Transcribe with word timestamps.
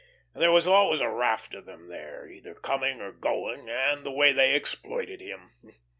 There 0.33 0.51
was 0.51 0.65
always 0.65 0.99
a 0.99 1.07
raft 1.07 1.53
of 1.53 1.67
them 1.67 1.87
there, 1.87 2.27
either 2.27 2.55
coming 2.55 3.01
or 3.01 3.11
going; 3.11 3.69
and 3.69 4.03
the 4.03 4.09
way 4.09 4.31
they 4.31 4.55
exploited 4.55 5.21
him! 5.21 5.51